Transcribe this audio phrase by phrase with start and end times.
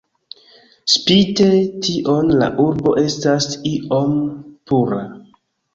[0.93, 1.49] Spite
[1.85, 4.21] tion la urbo estas iom
[4.73, 5.07] pura.